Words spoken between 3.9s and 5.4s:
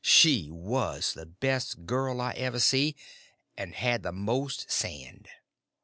the most sand.